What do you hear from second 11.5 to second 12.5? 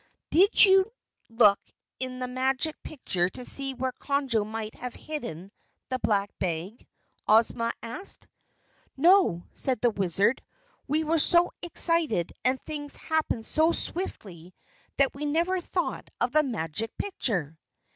excited